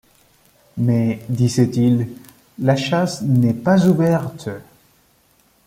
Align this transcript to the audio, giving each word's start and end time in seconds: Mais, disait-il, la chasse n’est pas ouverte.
Mais, 0.77 1.19
disait-il, 1.29 2.07
la 2.57 2.75
chasse 2.75 3.21
n’est 3.21 3.53
pas 3.53 3.85
ouverte. 3.87 4.49